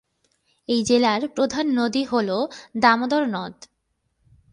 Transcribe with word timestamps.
এই 0.69 0.81
জেলার 0.83 1.21
প্রধান 1.27 1.65
নদী 1.79 2.03
হল 2.03 2.29
দামোদর 2.77 3.23
নদ। 3.27 3.55